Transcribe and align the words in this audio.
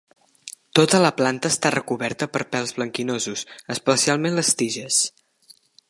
Tota 0.77 1.01
la 1.03 1.11
planta 1.19 1.51
està 1.53 1.71
recoberta 1.75 2.29
per 2.37 2.41
pèls 2.55 2.73
blanquinosos, 2.79 3.45
especialment 3.77 4.41
les 4.41 4.55
tiges. 4.63 5.03